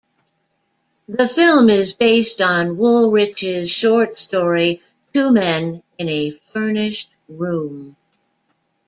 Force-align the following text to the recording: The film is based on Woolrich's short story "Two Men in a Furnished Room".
The 1.07 1.27
film 1.27 1.69
is 1.69 1.93
based 1.93 2.41
on 2.41 2.75
Woolrich's 2.79 3.69
short 3.69 4.17
story 4.17 4.81
"Two 5.13 5.31
Men 5.31 5.83
in 5.99 6.09
a 6.09 6.31
Furnished 6.51 7.11
Room". 7.29 7.95